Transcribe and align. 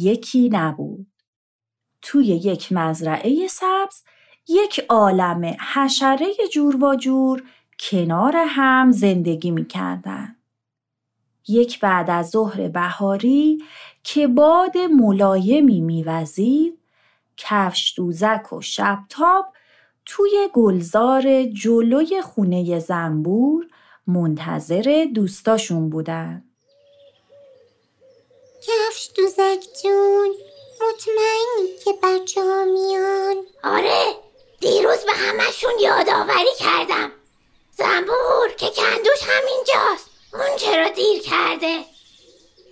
یکی 0.00 0.48
نبود 0.52 1.06
توی 2.02 2.26
یک 2.26 2.72
مزرعه 2.72 3.46
سبز 3.48 4.02
یک 4.48 4.86
عالم 4.88 5.56
حشره 5.74 6.26
جور 6.52 6.84
و 6.84 6.96
جور 6.96 7.42
کنار 7.78 8.36
هم 8.36 8.90
زندگی 8.90 9.50
می 9.50 9.66
کردن. 9.66 10.36
یک 11.48 11.80
بعد 11.80 12.10
از 12.10 12.30
ظهر 12.30 12.68
بهاری 12.68 13.58
که 14.02 14.26
باد 14.26 14.78
ملایمی 14.78 15.80
میوزید 15.80 16.78
کفش 17.36 17.94
دوزک 17.96 18.52
و 18.52 18.60
شبتاب 18.60 19.54
توی 20.06 20.48
گلزار 20.52 21.44
جلوی 21.44 22.22
خونه 22.22 22.78
زنبور 22.78 23.66
منتظر 24.06 25.06
دوستاشون 25.14 25.90
بودن. 25.90 26.49
کفش 28.62 29.10
دوزک 29.16 29.66
جون. 29.82 30.34
مطمئنی 30.80 31.78
که 31.84 31.92
بچه 32.02 32.40
ها 32.40 32.64
میان. 32.64 33.46
آره 33.64 34.14
دیروز 34.60 34.98
به 35.04 35.12
همشون 35.12 35.72
یادآوری 35.80 36.54
کردم. 36.58 37.12
زنبور 37.78 38.48
که 38.56 38.66
کندوش 38.70 39.22
همینجاست. 39.22 40.10
اون 40.32 40.56
چرا 40.56 40.88
دیر 40.88 41.22
کرده؟ 41.22 41.84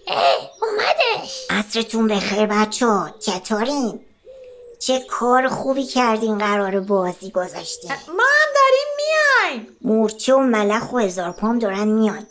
اه 0.07 0.51
اومدش. 0.63 1.47
عصرتون 1.51 2.09
بخیر 2.09 2.47
بچه 2.47 2.87
ها 2.87 3.11
چطورین؟ 3.21 4.05
چه 4.79 5.01
کار 5.01 5.49
خوبی 5.49 5.87
کردین 5.87 6.39
قرار 6.39 6.81
بازی 6.81 7.31
گذاشته 7.31 7.89
ما 7.89 8.25
هم 8.25 8.49
داریم 8.55 8.89
میایم. 8.97 9.77
مورچه 9.81 10.35
و 10.35 10.39
ملخ 10.39 10.93
و 10.93 10.99
هزار 10.99 11.33
پام 11.33 11.59
دارن 11.59 11.89
میان. 11.89 12.27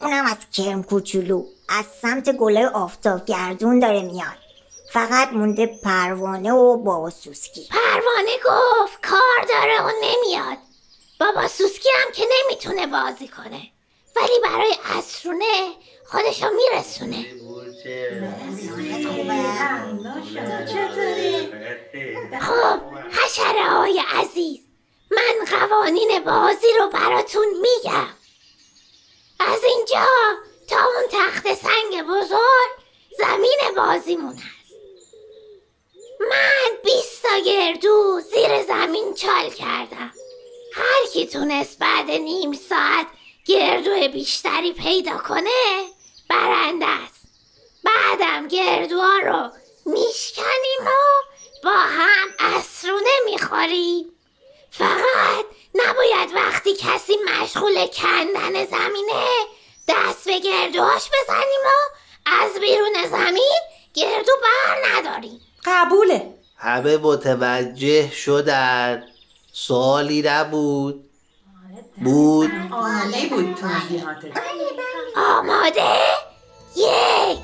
اونم 0.00 0.26
از 0.26 0.36
کرم 0.52 0.82
کوچولو. 0.82 1.44
از 1.68 1.84
سمت 2.02 2.30
گله 2.30 2.68
آفتاب 2.68 3.24
گردون 3.24 3.78
داره 3.78 4.02
میاد. 4.02 4.38
فقط 4.92 5.32
مونده 5.32 5.66
پروانه 5.66 6.52
و 6.52 6.76
بابا 6.76 7.10
سوسکی. 7.10 7.68
پروانه 7.70 8.36
گفت 8.44 9.06
کار 9.06 9.46
داره 9.48 9.80
و 9.80 9.90
نمیاد. 10.02 10.58
بابا 11.20 11.48
سوسکی 11.48 11.88
هم 11.94 12.12
که 12.12 12.24
نمی‌تونه 12.30 12.86
بازی 12.86 13.28
کنه. 13.28 13.70
ولی 14.16 14.40
برای 14.44 14.74
اسرونه 14.98 15.72
خودشو 16.06 16.46
میرسونه. 16.50 17.24
خب 22.40 22.80
حشره 23.10 23.68
های 23.70 24.02
عزیز 24.12 24.60
من 25.10 25.58
قوانین 25.58 26.24
بازی 26.24 26.66
رو 26.80 26.90
براتون 26.90 27.46
میگم. 27.46 28.08
از 29.40 29.64
اینجا 29.64 30.06
تا 30.68 30.76
اون 30.76 31.04
تخت 31.12 31.54
سنگ 31.54 32.02
بزرگ 32.02 32.70
زمین 33.18 33.58
بازیمون 33.76 34.34
هست. 34.34 34.74
من 36.20 36.76
بیست 36.84 37.22
تا 37.22 37.38
گردو 37.38 38.20
زیر 38.20 38.62
زمین 38.62 39.14
چال 39.14 39.50
کردم. 39.50 40.12
هر 40.74 41.06
کی 41.12 41.26
تونست 41.26 41.78
بعد 41.78 42.10
نیم 42.10 42.52
ساعت 42.52 43.06
گردو 43.46 44.08
بیشتری 44.08 44.72
پیدا 44.72 45.18
کنه 45.18 45.84
برنده 46.30 46.86
است. 46.86 47.24
بعدم 47.84 48.48
گردوها 48.48 49.18
رو 49.18 49.50
میشکنیم 49.86 50.80
و 50.86 50.90
با 51.64 51.70
هم 51.70 52.28
اسرونه 52.38 53.10
می‌خوریم. 53.24 54.10
فقط 54.70 55.44
نباید 55.74 56.34
وقتی 56.34 56.76
کسی 56.76 57.16
مشغول 57.16 57.86
کندن 57.86 58.64
زمینه 58.64 59.26
دست 59.88 60.24
به 60.24 60.38
گردوهاش 60.38 61.08
بزنیم 61.08 61.60
و 61.64 61.94
از 62.42 62.60
بیرون 62.60 62.92
زمین 63.10 63.58
گردو 63.94 64.32
بر 64.42 64.98
نداریم. 64.98 65.40
قبوله. 65.64 66.34
همه 66.56 66.96
متوجه 66.96 68.10
شدن. 68.10 69.04
سوالی 69.52 70.22
نبود. 70.22 71.10
بود. 72.04 72.50
عالی 72.72 73.26
بود 73.26 73.54
توضیحاتت 73.54 74.38
آماده؟ 75.16 75.98
یک 76.76 77.38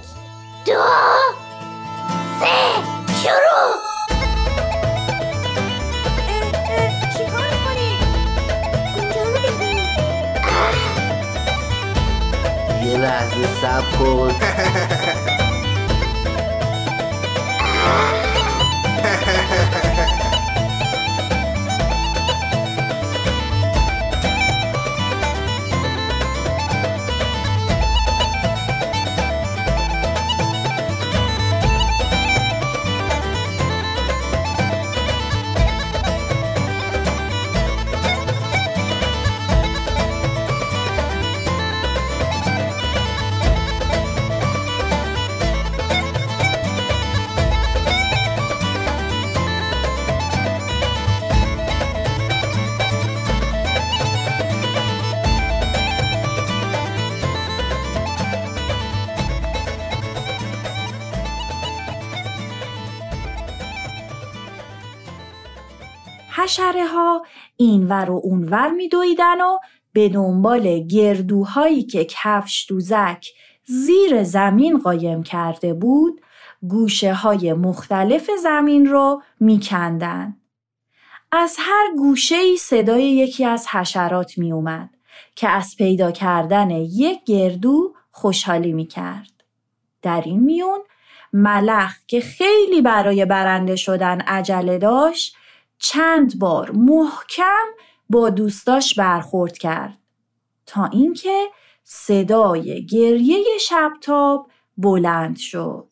دو 0.66 0.82
سه 2.40 2.82
شروع! 3.22 3.89
یه 12.90 12.96
لحظه 12.96 13.46
سب 13.62 13.98
کن 13.98 14.34
حشره 66.42 66.86
ها 66.86 67.22
اینور 67.56 68.10
و 68.10 68.20
اونور 68.24 68.70
می 68.70 68.88
دویدن 68.88 69.40
و 69.40 69.58
به 69.92 70.08
دنبال 70.08 70.78
گردوهایی 70.78 71.82
که 71.82 72.06
کفش 72.10 72.66
دوزک 72.68 73.26
زیر 73.64 74.22
زمین 74.22 74.78
قایم 74.78 75.22
کرده 75.22 75.74
بود 75.74 76.20
گوشه 76.68 77.14
های 77.14 77.52
مختلف 77.52 78.30
زمین 78.42 78.86
رو 78.86 79.22
می 79.40 79.60
کندن. 79.60 80.36
از 81.32 81.56
هر 81.58 81.86
گوشه 81.96 82.34
ای 82.36 82.56
صدای 82.56 83.10
یکی 83.10 83.44
از 83.44 83.66
حشرات 83.68 84.38
می 84.38 84.52
اومد 84.52 84.90
که 85.36 85.48
از 85.48 85.74
پیدا 85.78 86.12
کردن 86.12 86.70
یک 86.70 87.24
گردو 87.24 87.94
خوشحالی 88.10 88.72
می 88.72 88.86
کرد. 88.86 89.44
در 90.02 90.22
این 90.24 90.40
میون 90.40 90.78
ملخ 91.32 91.96
که 92.06 92.20
خیلی 92.20 92.82
برای 92.82 93.24
برنده 93.24 93.76
شدن 93.76 94.20
عجله 94.20 94.78
داشت 94.78 95.36
چند 95.80 96.38
بار 96.38 96.70
محکم 96.70 97.66
با 98.10 98.30
دوستاش 98.30 98.94
برخورد 98.94 99.58
کرد 99.58 99.98
تا 100.66 100.84
اینکه 100.92 101.48
صدای 101.84 102.86
گریه 102.86 103.58
شبتاب 103.58 104.50
بلند 104.76 105.38
شد. 105.38 105.86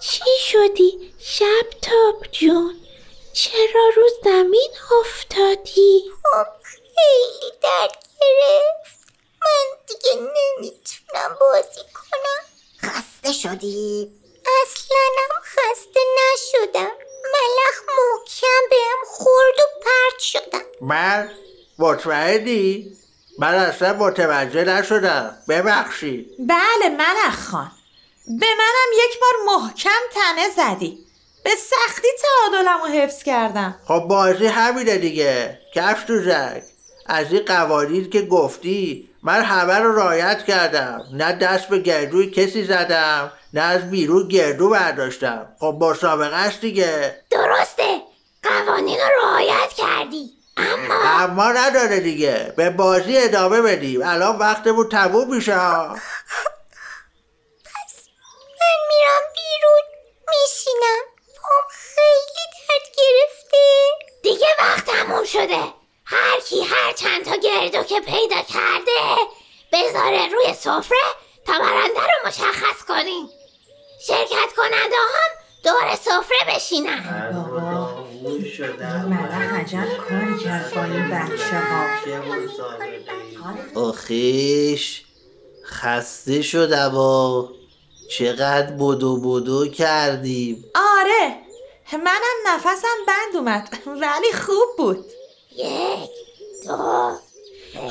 چی 0.00 0.24
شدی؟ 0.40 1.12
شب 1.18 1.70
تاب 1.82 2.26
جون 2.32 2.74
چرا 3.32 3.90
رو 3.96 4.08
زمین 4.24 4.70
افتادی؟ 5.00 6.02
خب 6.22 6.46
خیلی 6.62 7.52
درد 7.62 8.04
گرفت. 8.20 9.08
من 9.42 9.78
دیگه 9.88 10.14
نمی‌تونم 10.20 11.36
بازی 11.40 11.80
کنم. 11.94 12.44
خسته 12.90 13.32
شدی؟ 13.32 14.12
اصلا 14.62 14.96
هم 15.18 15.42
خسته 15.42 16.00
نشدم. 16.16 17.05
من 20.86 21.28
مطمئنی؟ 21.78 22.92
من 23.38 23.54
اصلا 23.54 23.92
متوجه 23.92 24.64
نشدم. 24.64 25.36
ببخشید 25.48 26.30
بله 26.38 26.88
ملخ 26.88 27.50
خان. 27.50 27.70
به 28.26 28.46
منم 28.58 28.90
یک 28.92 29.20
بار 29.20 29.56
محکم 29.56 30.00
تنه 30.14 30.48
زدی. 30.56 30.98
به 31.44 31.50
سختی 31.50 32.08
تعادلم 32.22 32.80
رو 32.80 32.86
حفظ 32.86 33.22
کردم. 33.22 33.74
خب 33.84 33.98
بازی 33.98 34.46
همینه 34.46 34.98
دیگه. 34.98 35.58
کفش 35.74 36.04
دوزک 36.06 36.62
از 37.06 37.32
این 37.32 37.42
قوانین 37.46 38.10
که 38.10 38.22
گفتی 38.22 39.08
من 39.22 39.42
همه 39.42 39.74
رو 39.74 39.96
رعایت 39.96 40.44
کردم. 40.44 41.02
نه 41.12 41.32
دست 41.32 41.68
به 41.68 41.78
گردوی 41.78 42.30
کسی 42.30 42.64
زدم 42.64 43.32
نه 43.54 43.60
از 43.60 43.90
بیرون 43.90 44.28
گردو 44.28 44.68
برداشتم. 44.68 45.46
خب 45.60 45.76
مسابقه 45.80 46.36
است 46.36 46.60
دیگه. 46.60 47.16
درسته. 47.30 48.00
قوانین 48.42 48.98
رو 48.98 49.28
رعایت 49.28 49.72
کردی. 49.76 50.35
اما 50.56 50.94
اما 50.94 51.52
نداره 51.52 52.00
دیگه. 52.00 52.54
به 52.56 52.70
بازی 52.70 53.18
ادامه 53.18 53.62
بدیم. 53.62 54.00
الان 54.04 54.38
وقتمون 54.38 54.88
تموم 54.88 55.34
میشه. 55.34 55.56
ها. 55.56 55.86
من 55.88 56.00
میرم 58.90 59.22
بیرون. 59.34 59.82
میشینم. 60.28 61.02
پام 61.42 61.64
خیلی 61.70 62.46
درد 62.52 62.96
گرفته. 62.96 63.64
دیگه 64.22 64.46
وقت 64.58 64.84
تموم 64.86 65.24
شده. 65.24 65.58
هر 66.04 66.40
کی 66.40 66.62
هر 66.62 66.92
چند 66.92 67.24
تا 67.24 67.36
گردو 67.36 67.82
که 67.82 68.00
پیدا 68.00 68.42
کرده 68.42 69.16
بذاره 69.72 70.28
روی 70.28 70.54
سفره 70.54 70.98
تا 71.46 71.52
برنده 71.58 72.00
رو 72.00 72.28
مشخص 72.28 72.82
کنیم. 72.88 73.28
شرکت 74.06 74.52
کننده 74.56 74.96
هم 74.96 75.30
دور 75.64 75.94
سفره 75.94 76.54
بشینن. 76.54 77.02
ملخ 78.60 79.54
عجب 79.54 79.86
کاری 79.96 80.38
کرد 80.44 80.74
با 80.74 80.84
این 80.84 81.10
بچه 81.10 81.58
ها 81.58 81.86
آخیش 83.74 85.04
خسته 85.64 86.42
شدم 86.42 86.96
و 86.98 87.48
چقدر 88.10 88.70
بدو 88.80 89.16
بدو 89.16 89.68
کردیم. 89.68 90.64
آره 90.74 91.36
منم 91.92 92.36
نفسم 92.46 92.96
بند 93.06 93.36
اومد 93.36 93.78
ولی 93.86 94.32
خوب 94.32 94.76
بود. 94.78 95.04
یک 95.56 96.10
دو 96.66 96.72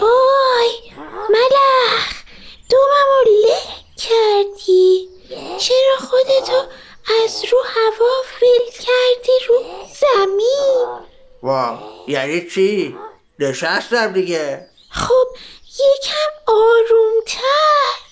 وای 0.02 0.70
ملخ 1.30 2.24
دوممو 2.70 3.22
له 3.26 3.58
کردی. 3.98 5.10
چرا 5.60 5.98
خودتو 6.10 6.64
از 7.24 7.46
رو 7.52 7.58
هوا 7.66 8.14
فیل 8.40 8.66
کردی 8.72 9.38
رو 9.48 9.56
زمین؟ 10.02 10.15
وا 11.46 11.80
یعنی 12.08 12.50
چی؟ 12.50 12.98
نشستم 13.40 14.14
دیگه. 14.14 14.68
خب 14.90 15.28
یکم 15.74 16.54
آرومتر. 16.54 17.42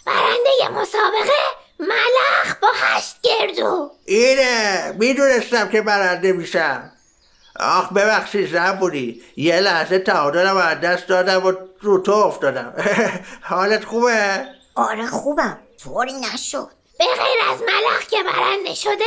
برنده 0.05 0.79
مسابقه 0.81 1.33
ملخ 1.79 2.55
با 2.61 2.67
هشت 2.75 3.15
گردو 3.21 3.91
اینه 4.05 4.95
می‌دونستم 4.99 5.69
که 5.69 5.81
برنده 5.81 6.31
میشم. 6.31 6.91
آخ 7.59 7.93
ببخشید 7.93 8.51
زنبونی 8.51 9.21
یه 9.35 9.59
لحظه 9.59 9.99
تعادلم 9.99 10.57
از 10.57 10.79
دست 10.79 11.07
دادم 11.07 11.45
و 11.45 11.53
رو 11.81 12.01
تو 12.01 12.11
افتادم. 12.11 12.73
حالت 13.49 13.85
خوبه؟ 13.85 14.45
آره 14.75 15.07
خوبم. 15.07 15.59
طوری 15.83 16.13
نشد. 16.13 16.69
به 16.99 17.05
غیر 17.05 17.51
از 17.51 17.61
ملخ 17.61 18.07
که 18.07 18.23
برنده 18.23 18.73
شده 18.73 19.05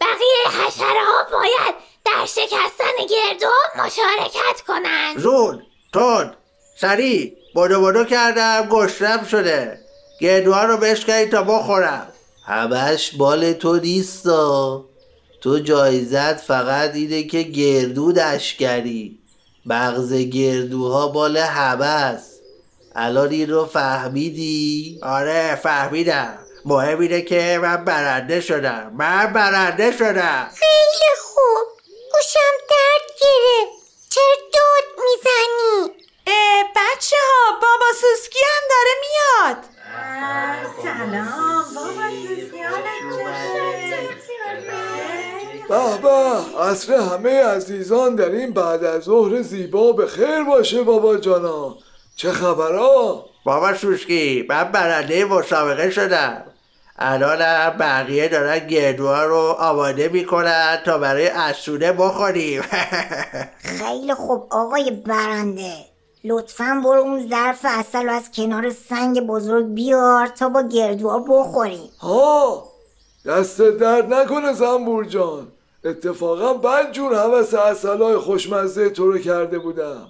بقیه 0.00 0.64
حشره 0.64 1.04
ها 1.04 1.38
باید 1.38 1.89
در 2.04 2.26
شکستن 2.26 3.06
گردو 3.10 3.52
مشارکت 3.76 4.60
کنند 4.66 5.18
زود 5.18 5.66
تند 5.94 6.36
سریع 6.80 7.36
بدو 7.56 7.82
بدو 7.82 8.04
کردم 8.04 8.68
گشتم 8.70 9.24
شده. 9.24 9.80
گردوها 10.20 10.64
رو 10.64 10.76
بشکنی 10.76 11.26
تا 11.26 11.42
بخورم. 11.42 12.12
همش 12.46 13.10
بال 13.16 13.52
تو 13.52 13.76
نیستا. 13.76 14.84
تو 15.40 15.58
جایزت 15.58 16.36
فقط 16.36 16.94
اینه 16.94 17.22
که 17.22 17.42
گردو 17.42 18.12
دشکری. 18.12 19.18
مغز 19.66 20.12
گردوها 20.12 21.08
بال 21.08 21.36
همه 21.36 21.86
است. 21.86 22.40
الان 22.94 23.30
این 23.30 23.50
رو 23.50 23.66
فهمیدی؟ 23.66 25.00
آره 25.02 25.54
فهمیدم. 25.62 26.38
مهم 26.64 27.00
اینه 27.00 27.22
که 27.22 27.58
من 27.62 27.84
برنده 27.84 28.40
شدم. 28.40 28.92
من 28.96 29.32
برنده 29.32 29.92
شدم. 29.96 30.50
خیلی 30.54 31.10
خوب 31.22 31.68
گوشم 32.12 32.56
درد 32.70 33.18
گرفت 33.20 33.80
چرا 34.10 34.34
داد 34.52 35.04
می‌زنی 35.04 35.94
اه 36.26 36.64
بچه 36.76 37.16
ها 37.16 37.52
بابا 37.60 37.86
سوسکی 38.00 38.38
هم 38.38 38.62
داره 38.70 38.94
میاد 39.00 39.64
سلام. 41.00 41.64
بابا 45.68 46.40
به 46.54 46.60
عصر 46.60 46.94
همه 46.94 47.44
عزیزان 47.44 48.14
در 48.14 48.30
این 48.30 48.52
بعد 48.52 48.84
از 48.84 49.02
ظهر 49.02 49.42
زیبا 49.42 49.92
به 49.92 50.06
خیر 50.06 50.44
باشه 50.44 50.82
بابا 50.82 51.16
جانا. 51.16 51.76
چه 52.16 52.32
خبرها؟ 52.32 53.26
بابا 53.44 53.74
سوسکی 53.74 54.46
من 54.48 54.64
برنده 54.64 55.24
مسابقه 55.24 55.90
شدم. 55.90 56.44
الان 56.98 57.38
بقیه 57.78 58.28
دارن 58.28 58.66
گردوها 58.66 59.24
رو 59.24 59.56
آماده 59.58 60.08
می‌کنن 60.08 60.78
تا 60.84 60.98
برای 60.98 61.28
اسونه 61.28 61.92
بخوریم. 61.92 62.62
خیلی 63.78 64.14
خوب. 64.14 64.46
آقای 64.50 64.90
برنده 64.90 65.89
لطفا 66.24 66.80
برو 66.84 67.00
اون 67.00 67.28
ظرف 67.28 67.66
اصل 67.68 68.02
رو 68.02 68.12
از 68.12 68.30
کنار 68.30 68.70
سنگ 68.70 69.20
بزرگ 69.20 69.66
بیار 69.66 70.26
تا 70.26 70.48
با 70.48 70.62
گردوها 70.62 71.18
بخوریم 71.18 71.90
ها 72.00 72.64
دست 73.26 73.62
درد 73.62 74.14
نکنه 74.14 74.52
زنبور 74.52 75.04
جان. 75.04 75.48
اتفاقا 75.84 76.52
من 76.52 76.92
جور 76.92 77.14
حوث 77.14 77.54
اصلای 77.54 78.16
خوشمزه 78.16 78.90
تو 78.90 79.12
رو 79.12 79.18
کرده 79.18 79.58
بودم. 79.58 80.08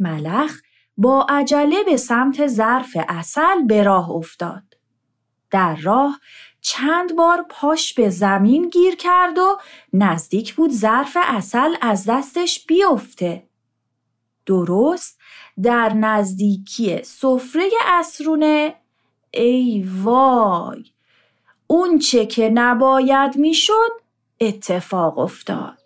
ملخ 0.00 0.52
با 0.96 1.26
عجله 1.28 1.82
به 1.84 1.96
سمت 1.96 2.46
ظرف 2.46 2.96
اصل 3.08 3.62
به 3.66 3.82
راه 3.82 4.10
افتاد. 4.10 4.62
در 5.50 5.76
راه 5.76 6.20
چند 6.68 7.16
بار 7.16 7.46
پاش 7.50 7.94
به 7.94 8.10
زمین 8.10 8.68
گیر 8.68 8.96
کرد 8.96 9.38
و 9.38 9.58
نزدیک 9.92 10.54
بود 10.54 10.70
ظرف 10.70 11.16
اصل 11.22 11.74
از 11.80 12.04
دستش 12.04 12.66
بیفته. 12.66 13.42
درست 14.46 15.18
در 15.62 15.92
نزدیکی 15.92 17.02
سفره 17.02 17.70
اسرونه. 17.86 18.74
ای 19.30 19.88
وای! 20.02 20.84
اون 21.66 21.98
چه 21.98 22.26
که 22.26 22.48
نباید 22.48 23.36
می‌شد 23.36 23.92
اتفاق 24.40 25.18
افتاد. 25.18 25.78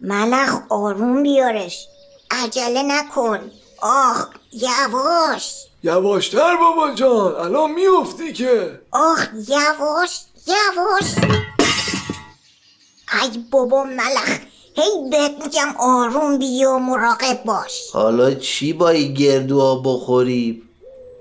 ملخ 0.00 0.58
آروم 0.70 1.22
بیارش. 1.22 1.88
عجله 2.30 2.82
نکن. 2.82 3.50
آخ 3.82 4.28
یواش! 4.52 5.67
یواشتر 5.82 6.56
بابا 6.56 6.90
جان 6.94 7.34
الان 7.34 7.72
میافتی 7.72 8.32
که. 8.32 8.80
آخ 8.90 9.28
یواش 9.48 10.20
یواش. 10.46 11.14
ای 13.22 13.44
بابا 13.50 13.84
ملخ 13.84 14.38
هی 14.76 15.10
بهت 15.10 15.44
میگم 15.44 15.74
آروم 15.78 16.38
بیا 16.38 16.78
مراقب 16.78 17.44
باش. 17.44 17.90
حالا 17.92 18.34
چی 18.34 18.72
با 18.72 18.88
این 18.88 19.14
گردوها 19.14 19.74
بخوریم؟ 19.76 20.68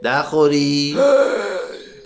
نخوری؟ 0.03 0.97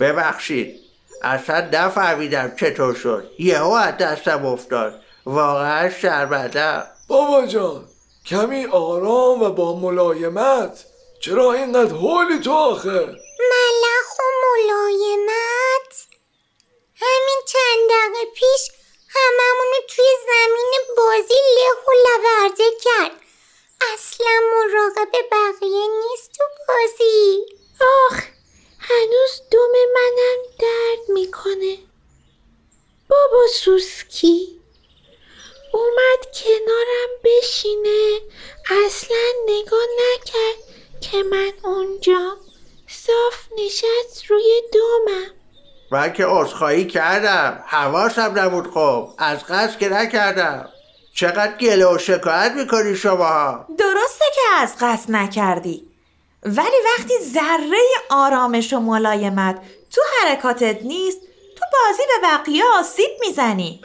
ببخشید 0.00 0.80
اصلا 1.22 1.68
نفهمیدم 1.72 2.52
چطور 2.60 2.94
شد. 2.94 3.30
یهو 3.38 3.70
از 3.70 3.96
دستم 3.96 4.46
افتاد. 4.46 4.94
واقعا 5.26 5.90
شرمندم 5.90 6.84
بابا 7.08 7.46
جان 7.46 7.84
کمی 8.26 8.64
آرام 8.64 9.42
و 9.42 9.50
با 9.50 9.80
ملایمت 9.80 10.84
چرا 11.24 11.52
اینقدر 11.52 11.94
حالی 11.94 12.38
تو 12.38 12.52
آخه؟ 12.52 13.00
ملخ 13.50 14.18
و 14.18 14.22
ملایمت. 14.42 15.92
همین 16.96 17.40
چند 17.46 17.90
دقیقه 17.90 18.30
پیش 18.34 18.70
هممونو 19.08 19.76
توی 19.88 20.04
زمین 20.26 20.72
بازی 20.96 21.34
له 21.34 21.70
و 21.70 21.92
لورده 22.06 22.70
کرد. 22.84 23.12
اصلا 23.94 24.40
مراقب 24.52 25.12
بقیه 25.32 25.86
نیست 25.88 26.30
تو 26.36 26.44
بازی. 26.68 27.46
آخ 27.80 28.20
هنوز 28.78 29.42
دم 29.50 29.72
منم 29.94 30.42
درد 30.58 31.08
می‌کنه. 31.08 31.78
بابا 33.08 33.46
سوسکی 33.46 34.60
اومد 35.72 36.26
کنارم 36.34 37.10
بشینه. 37.24 38.20
اصلا 38.86 39.32
نگاه 39.46 39.86
نکرد. 39.98 40.81
که 41.02 41.22
من 41.30 41.52
اونجا 41.64 42.36
صاف 42.88 43.46
نشست 43.58 44.26
روی 44.28 44.62
دومم. 44.72 45.26
من 45.90 46.12
که 46.12 46.26
عذرخواهی 46.26 46.86
کردم. 46.86 47.64
حواسم 47.66 48.32
نبود 48.38 48.70
خب. 48.74 49.08
از 49.18 49.44
قصد 49.44 49.78
که 49.78 49.88
نکردم. 49.88 50.68
چقدر 51.14 51.56
گله 51.56 51.86
و 51.86 51.98
شکایت 51.98 52.52
می‌کنی 52.56 52.96
شما 52.96 53.66
درسته 53.78 54.24
که 54.34 54.40
از 54.56 54.74
قصد 54.80 55.10
نکردی. 55.10 55.88
ولی 56.42 56.76
وقتی 56.84 57.14
ذره 57.18 57.82
آرامش 58.10 58.72
و 58.72 58.80
ملایمت 58.80 59.60
تو 59.90 60.00
حرکاتت 60.20 60.78
نیست 60.82 61.18
تو 61.56 61.64
بازی 61.72 62.02
به 62.06 62.28
بقیه 62.28 62.64
آسیب 62.78 63.10
می‌زنی. 63.20 63.80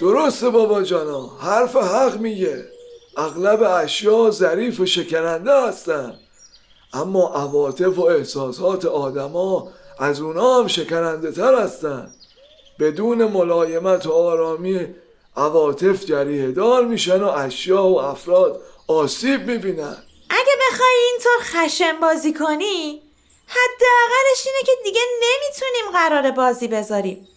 درسته 0.00 0.50
بابا 0.50 0.82
جانا 0.82 1.26
حرف 1.26 1.76
حق 1.76 2.16
میگه. 2.16 2.75
اغلب 3.16 3.62
اشیا 3.62 4.30
ظریف 4.30 4.80
و 4.80 4.86
شکننده 4.86 5.68
هستن. 5.68 6.18
اما 6.92 7.28
عواطف 7.28 7.98
و 7.98 8.02
احساسات 8.02 8.84
آدما 8.84 9.68
از 9.98 10.20
اونا 10.20 10.58
هم 10.58 10.66
شکننده 10.66 11.32
تر 11.32 11.54
هستن. 11.54 12.10
بدون 12.80 13.24
ملایمت 13.24 14.06
و 14.06 14.12
آرامی 14.12 14.86
عواطف 15.36 16.04
جریه 16.04 16.50
دار 16.50 16.84
میشن 16.84 17.22
و 17.22 17.28
اشیا 17.28 17.84
و 17.84 18.00
افراد 18.00 18.60
آسیب 18.88 19.46
می‌بینن. 19.46 19.96
اگه 20.30 20.52
بخوای 20.70 20.96
اینطور 21.10 21.38
خشم 21.40 22.00
بازی 22.00 22.32
کنی 22.34 23.02
حداقلش 23.46 24.46
اینه 24.46 24.62
که 24.66 24.72
دیگه 24.84 25.00
نمی‌تونیم 25.22 25.92
قرار 25.92 26.30
بازی 26.30 26.68
بذاریم. 26.68 27.28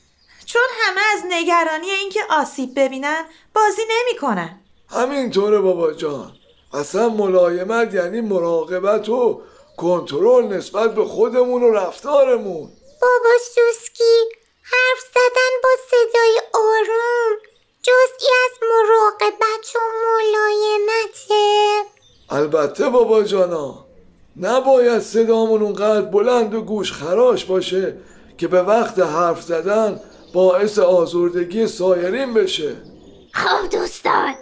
چون 0.46 0.68
همه 0.82 1.02
از 1.14 1.22
نگرانی 1.30 1.90
اینکه 1.90 2.20
آسیب 2.30 2.80
ببینن 2.80 3.26
بازی 3.56 3.82
نمی‌کنن. 3.90 4.60
همینطوره 4.90 5.60
بابا 5.60 5.94
جان. 5.94 6.32
اصلا 6.74 7.10
ملایمت 7.10 7.94
یعنی 7.94 8.22
مراقبت 8.22 9.10
و 9.10 9.42
کنترل 9.78 10.44
نسبت 10.46 10.96
به 10.96 11.06
خودمون 11.06 11.64
و 11.64 11.72
رفتارمون. 11.72 12.70
بابا 13.02 13.30
سوسکی 13.56 14.26
حرف 14.64 15.00
زدن 15.14 15.54
با 15.64 15.70
صدای 15.90 16.42
آروم 16.54 17.38
جزئی 17.82 18.30
از 18.46 18.58
مراقبت 18.62 19.76
و 19.76 19.80
ملایمته. 20.06 21.90
البته 22.30 22.90
بابا 22.90 23.24
جانا 23.24 23.86
نباید 24.38 25.00
صدامون 25.00 25.62
اونقدر 25.62 26.02
بلند 26.02 26.54
و 26.54 26.62
گوش 26.62 26.94
خراش 26.94 27.46
باشه 27.46 27.98
که 28.38 28.48
به 28.48 28.62
وقت 28.62 29.00
حرف 29.00 29.42
زدن 29.42 30.02
باعث 30.34 30.80
آزردگی 30.80 31.68
سایرین 31.68 32.34
بشه. 32.34 32.76
خب 33.34 33.70
دوستان 33.70 34.36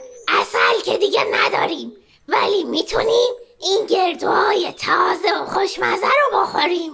که 0.88 0.98
دیگه 0.98 1.26
نداریم. 1.34 1.92
ولی 2.28 2.64
می‌تونیم 2.64 3.34
این 3.62 3.86
گردوهای 3.86 4.72
تازه 4.72 5.42
و 5.42 5.46
خوشمزه 5.46 6.08
رو 6.08 6.40
بخوریم. 6.40 6.92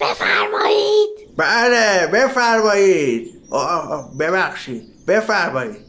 بفرمایید. 0.00 1.10
بله 1.36 2.06
بفرمایید. 2.06 3.42
ببخشید. 4.20 5.06
بفرمایید. 5.06 5.87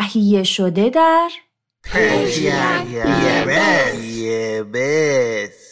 تهیه 0.00 0.42
شده 0.42 0.90
در 0.90 1.30
یه 4.02 4.62
بس. 4.62 5.65